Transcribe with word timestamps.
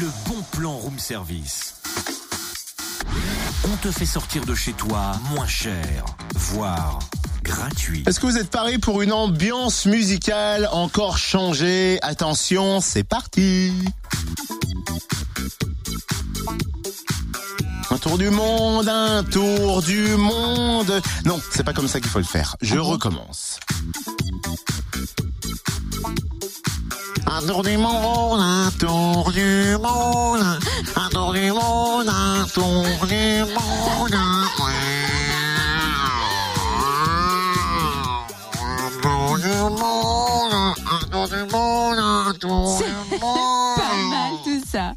Le 0.00 0.06
bon 0.26 0.40
plan 0.52 0.78
room 0.78 0.98
service. 0.98 1.74
On 3.70 3.76
te 3.82 3.90
fait 3.90 4.06
sortir 4.06 4.46
de 4.46 4.54
chez 4.54 4.72
toi 4.72 5.12
moins 5.34 5.46
cher, 5.46 6.06
voire 6.34 7.00
gratuit. 7.42 8.02
Est-ce 8.06 8.18
que 8.18 8.24
vous 8.24 8.38
êtes 8.38 8.48
paré 8.48 8.78
pour 8.78 9.02
une 9.02 9.12
ambiance 9.12 9.84
musicale 9.84 10.70
encore 10.72 11.18
changée? 11.18 11.98
Attention, 12.00 12.80
c'est 12.80 13.04
parti 13.04 13.74
Un 17.90 17.98
tour 17.98 18.16
du 18.16 18.30
monde, 18.30 18.88
un 18.88 19.22
tour 19.22 19.82
du 19.82 20.16
monde. 20.16 21.02
Non, 21.26 21.38
c'est 21.50 21.64
pas 21.64 21.74
comme 21.74 21.88
ça 21.88 22.00
qu'il 22.00 22.08
faut 22.08 22.20
le 22.20 22.24
faire. 22.24 22.56
Je 22.62 22.78
recommence. 22.78 23.60
Un 27.32 27.40
tour 27.46 27.62
du 27.62 27.76
monde, 27.76 28.40
un 28.40 28.70
tour 28.76 29.30
du 29.30 29.76
monde, 29.80 30.58
un 30.96 31.08
tour 31.10 31.32
du 31.32 31.52
monde, 31.52 32.08
un 32.08 32.44
tour 32.52 33.06
du 33.06 33.44
monde. 33.44 34.14
Un 38.82 38.98
tour 39.00 39.38
du 39.38 39.48
monde, 41.52 41.98
un 41.98 42.32
du 42.32 42.46
monde. 42.46 42.82
Ça. 44.70 44.92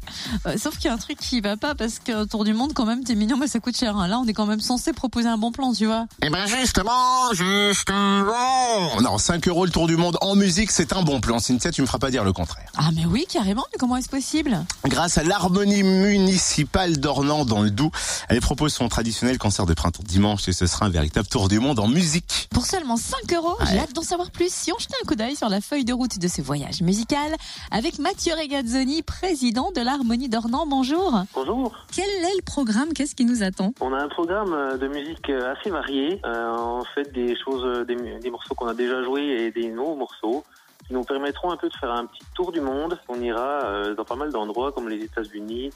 Euh, 0.46 0.56
sauf 0.56 0.76
qu'il 0.76 0.86
y 0.86 0.88
a 0.88 0.92
un 0.94 0.98
truc 0.98 1.18
qui 1.18 1.40
va 1.40 1.56
pas 1.56 1.74
parce 1.74 1.98
qu'un 1.98 2.26
tour 2.26 2.44
du 2.44 2.54
monde, 2.54 2.72
quand 2.74 2.84
même, 2.86 3.02
t'es 3.02 3.14
mignon, 3.14 3.36
mais 3.36 3.48
ça 3.48 3.58
coûte 3.60 3.76
cher. 3.76 3.96
hein. 3.96 4.06
Là, 4.06 4.18
on 4.20 4.26
est 4.26 4.32
quand 4.32 4.46
même 4.46 4.60
censé 4.60 4.92
proposer 4.92 5.28
un 5.28 5.36
bon 5.38 5.50
plan, 5.52 5.72
tu 5.72 5.86
vois. 5.86 6.06
Eh 6.22 6.30
ben 6.30 6.46
justement, 6.46 7.32
justement. 7.32 9.00
Non, 9.02 9.18
5 9.18 9.46
euros 9.48 9.64
le 9.64 9.70
tour 9.70 9.86
du 9.86 9.96
monde 9.96 10.16
en 10.20 10.34
musique, 10.36 10.70
c'est 10.70 10.92
un 10.92 11.02
bon 11.02 11.20
plan. 11.20 11.38
Cynthia, 11.38 11.70
tu 11.70 11.80
me 11.82 11.86
feras 11.86 11.98
pas 11.98 12.10
dire 12.10 12.24
le 12.24 12.32
contraire. 12.32 12.66
Ah, 12.76 12.90
mais 12.94 13.04
oui, 13.04 13.26
carrément. 13.28 13.64
Mais 13.72 13.78
comment 13.78 13.96
est-ce 13.96 14.08
possible? 14.08 14.64
Grâce 14.86 15.18
à 15.18 15.22
l'harmonie 15.24 15.82
municipale 15.82 16.98
d'Ornans 16.98 17.44
dans 17.44 17.62
le 17.62 17.70
Doubs, 17.70 17.90
elle 18.28 18.40
propose 18.40 18.72
son 18.72 18.88
traditionnel 18.88 19.38
concert 19.38 19.66
de 19.66 19.74
printemps 19.74 20.02
dimanche 20.04 20.48
et 20.48 20.52
ce 20.52 20.66
sera 20.66 20.86
un 20.86 20.90
véritable 20.90 21.26
tour 21.26 21.48
du 21.48 21.58
monde 21.58 21.78
en 21.80 21.88
musique. 21.88 22.48
Pour 22.50 22.66
seulement 22.66 22.96
5 22.96 23.32
euros, 23.34 23.56
j'ai 23.70 23.78
hâte 23.78 23.92
d'en 23.92 24.02
savoir 24.02 24.30
plus. 24.30 24.52
Si 24.52 24.72
on 24.72 24.78
jetait 24.78 24.94
un 25.02 25.06
coup 25.06 25.14
d'œil 25.14 25.36
sur 25.36 25.48
la 25.48 25.60
feuille 25.60 25.84
de 25.84 25.92
route 25.92 26.18
de 26.18 26.28
ce 26.28 26.42
voyage 26.42 26.80
musical 26.82 27.34
avec 27.70 27.98
Mathieu 27.98 28.34
Regazzoni, 28.34 29.02
président 29.02 29.63
de 29.72 29.80
l'Harmonie 29.80 30.28
d'Ornans. 30.28 30.66
Bonjour. 30.66 31.22
Bonjour. 31.34 31.72
Quel 31.94 32.04
est 32.04 32.36
le 32.36 32.42
programme? 32.44 32.92
Qu'est-ce 32.92 33.14
qui 33.14 33.24
nous 33.24 33.42
attend? 33.42 33.72
On 33.80 33.92
a 33.92 33.98
un 33.98 34.08
programme 34.08 34.52
euh, 34.52 34.76
de 34.76 34.88
musique 34.88 35.30
euh, 35.30 35.52
assez 35.52 35.70
varié. 35.70 36.20
Euh, 36.24 36.56
on 36.56 36.84
fait 36.94 37.12
des 37.12 37.36
choses, 37.36 37.64
euh, 37.64 37.84
des, 37.84 37.94
des 37.94 38.30
morceaux 38.30 38.54
qu'on 38.54 38.68
a 38.68 38.74
déjà 38.74 39.02
joués 39.02 39.24
et 39.24 39.50
des 39.50 39.68
nouveaux 39.68 39.96
morceaux 39.96 40.44
qui 40.86 40.92
nous 40.92 41.04
permettront 41.04 41.50
un 41.50 41.56
peu 41.56 41.68
de 41.68 41.74
faire 41.76 41.92
un 41.92 42.06
petit 42.06 42.22
tour 42.34 42.52
du 42.52 42.60
monde. 42.60 42.98
On 43.08 43.20
ira 43.20 43.94
dans 43.96 44.04
pas 44.04 44.16
mal 44.16 44.30
d'endroits 44.30 44.70
comme 44.72 44.88
les 44.88 45.02
États-Unis, 45.02 45.70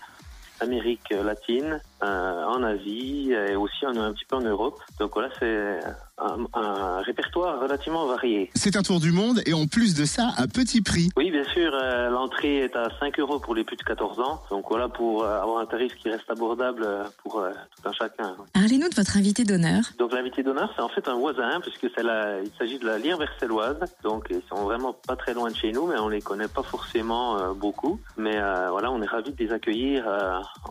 Amérique 0.61 1.11
latine, 1.11 1.81
euh, 2.03 2.45
en 2.45 2.62
Asie 2.62 3.33
et 3.33 3.56
aussi 3.56 3.87
un, 3.87 3.97
un 3.97 4.12
petit 4.12 4.25
peu 4.25 4.37
en 4.37 4.41
Europe. 4.41 4.78
Donc 4.98 5.12
voilà, 5.15 5.28
c'est 5.39 5.81
un, 6.19 6.47
un 6.55 7.00
répertoire 7.03 7.61
relativement 7.61 8.06
varié. 8.06 8.50
C'est 8.55 8.77
un 8.77 8.83
tour 8.83 9.00
du 9.00 9.12
monde 9.12 9.41
et 9.47 9.55
en 9.55 9.67
plus 9.67 9.95
de 9.95 10.05
ça, 10.05 10.31
à 10.37 10.47
petit 10.47 10.81
prix. 10.83 11.09
Oui, 11.17 11.31
bien 11.31 11.45
sûr, 11.45 11.73
euh, 11.75 12.09
l'entrée 12.11 12.59
est 12.59 12.77
à 12.77 12.89
5 13.00 13.19
euros 13.20 13.39
pour 13.39 13.55
les 13.55 13.65
plus 13.65 13.77
de 13.77 13.83
14 13.83 14.20
ans. 14.20 14.42
Donc 14.50 14.67
voilà, 14.69 14.89
pour 14.89 15.23
euh, 15.23 15.41
avoir 15.41 15.59
un 15.59 15.67
tarif 15.67 15.95
qui 15.97 16.09
reste 16.11 16.28
abordable 16.31 16.83
euh, 16.84 17.05
pour 17.22 17.41
euh, 17.41 17.50
tout 17.50 17.89
un 17.89 17.93
chacun. 17.93 18.37
Parlez-nous 18.53 18.89
de 18.89 18.95
votre 18.95 19.17
invité 19.17 19.45
d'honneur. 19.45 19.83
Donc 19.98 20.12
l'invité 20.12 20.43
d'honneur, 20.43 20.72
c'est 20.77 20.83
en 20.83 20.89
fait 20.89 21.06
un 21.09 21.17
voisin, 21.17 21.61
puisque 21.61 21.89
c'est 21.95 22.03
la, 22.03 22.41
il 22.41 22.50
s'agit 22.59 22.78
de 22.78 22.87
la 22.87 22.98
lyre 22.98 23.19
verselloise. 23.19 23.78
Donc 24.03 24.27
ils 24.31 24.43
sont 24.48 24.65
vraiment 24.65 24.93
pas 24.93 25.17
très 25.17 25.34
loin 25.34 25.50
de 25.50 25.56
chez 25.56 25.72
nous, 25.72 25.87
mais 25.87 25.98
on 25.98 26.09
les 26.09 26.20
connaît 26.20 26.48
pas 26.48 26.62
forcément 26.62 27.39
euh, 27.39 27.53
beaucoup. 27.55 28.00
Mais 28.17 28.37
euh, 28.37 28.69
voilà, 28.70 28.91
on 28.91 29.00
est 29.03 29.06
ravis 29.06 29.33
de 29.33 29.45
les 29.45 29.53
accueillir 29.53 30.05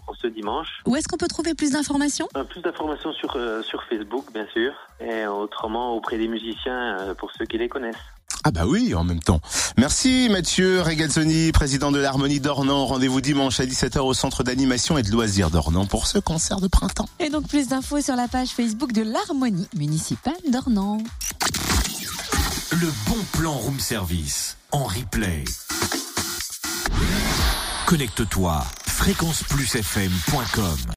en 0.08 0.14
ce 0.14 0.28
dimanche. 0.28 0.82
Où 0.86 0.96
est-ce 0.96 1.08
qu'on 1.08 1.18
peut 1.18 1.28
trouver 1.28 1.54
plus 1.54 1.72
d'informations? 1.72 2.28
Euh, 2.36 2.44
plus 2.44 2.62
d'informations 2.62 3.14
sur 3.14 3.36
euh, 3.36 3.62
sur 3.64 3.84
Facebook, 3.84 4.26
bien 4.34 4.48
sûr, 4.54 4.74
et 5.00 5.26
autrement 5.28 5.96
auprès 5.96 6.18
des 6.18 6.28
musiciens 6.28 6.98
euh, 7.00 7.14
pour 7.14 7.32
ceux 7.38 7.46
qui 7.46 7.58
les 7.58 7.70
connaissent. 7.70 7.96
Ah 8.44 8.52
bah 8.52 8.66
oui, 8.66 8.94
en 8.94 9.04
même 9.04 9.20
temps. 9.20 9.42
Merci 9.78 10.30
Mathieu 10.30 10.82
Regazzoni, 10.82 11.52
président 11.52 11.92
de 11.92 12.00
l'Harmonie 12.00 12.40
d'Ornans. 12.40 12.86
Rendez-vous 12.86 13.20
dimanche 13.20 13.60
à 13.60 13.66
17h 13.66 14.00
au 14.00 14.14
centre 14.14 14.44
d'animation 14.44 14.98
et 14.98 15.04
de 15.04 15.12
loisirs 15.12 15.50
d'Ornans 15.50 15.86
pour 15.86 16.08
ce 16.08 16.20
concert 16.20 16.62
de 16.62 16.68
printemps. 16.68 17.10
Et 17.20 17.30
donc 17.30 17.48
plus 17.48 17.68
d'infos 17.68 18.02
sur 18.02 18.16
la 18.16 18.28
page 18.28 18.50
Facebook 18.50 18.94
de 18.94 19.02
l'Harmonie 19.02 19.68
municipale 19.76 20.38
d'Ornans. 20.50 21.00
Le 22.72 22.88
bon 23.10 23.18
plan 23.34 23.54
room 23.54 23.80
service 23.80 24.58
en 24.72 24.84
replay. 24.84 25.44
Connecte-toi 27.86 28.64
fréquenceplusfm.com 29.08 30.78